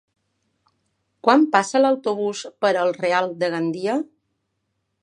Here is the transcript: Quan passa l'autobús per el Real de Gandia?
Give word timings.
Quan 1.27 1.45
passa 1.57 1.83
l'autobús 1.83 2.43
per 2.65 2.73
el 2.87 2.95
Real 3.05 3.31
de 3.45 3.53
Gandia? 3.57 4.01